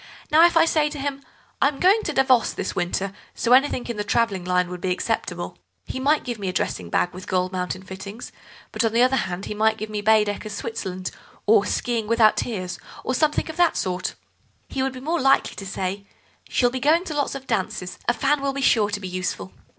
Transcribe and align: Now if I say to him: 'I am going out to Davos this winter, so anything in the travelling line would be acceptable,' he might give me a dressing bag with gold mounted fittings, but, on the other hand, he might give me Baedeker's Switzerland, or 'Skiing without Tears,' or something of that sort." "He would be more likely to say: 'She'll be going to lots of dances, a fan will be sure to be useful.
Now 0.31 0.43
if 0.47 0.57
I 0.57 0.65
say 0.65 0.89
to 0.89 0.97
him: 0.97 1.21
'I 1.61 1.67
am 1.67 1.79
going 1.79 1.99
out 1.99 2.05
to 2.05 2.13
Davos 2.13 2.53
this 2.53 2.75
winter, 2.75 3.13
so 3.35 3.53
anything 3.53 3.85
in 3.85 3.97
the 3.97 4.03
travelling 4.03 4.43
line 4.43 4.67
would 4.69 4.81
be 4.81 4.89
acceptable,' 4.89 5.59
he 5.85 5.99
might 5.99 6.23
give 6.23 6.39
me 6.39 6.49
a 6.49 6.53
dressing 6.53 6.89
bag 6.89 7.13
with 7.13 7.27
gold 7.27 7.51
mounted 7.51 7.87
fittings, 7.87 8.31
but, 8.71 8.83
on 8.83 8.93
the 8.93 9.03
other 9.03 9.15
hand, 9.15 9.45
he 9.45 9.53
might 9.53 9.77
give 9.77 9.91
me 9.91 10.01
Baedeker's 10.01 10.53
Switzerland, 10.55 11.11
or 11.45 11.67
'Skiing 11.67 12.07
without 12.07 12.35
Tears,' 12.37 12.79
or 13.03 13.13
something 13.13 13.47
of 13.47 13.57
that 13.57 13.77
sort." 13.77 14.15
"He 14.69 14.81
would 14.81 14.93
be 14.93 15.01
more 15.01 15.21
likely 15.21 15.53
to 15.55 15.67
say: 15.67 16.07
'She'll 16.49 16.71
be 16.71 16.79
going 16.79 17.03
to 17.03 17.13
lots 17.13 17.35
of 17.35 17.45
dances, 17.45 17.99
a 18.07 18.13
fan 18.15 18.41
will 18.41 18.53
be 18.53 18.61
sure 18.63 18.89
to 18.89 18.99
be 18.99 19.07
useful. 19.07 19.53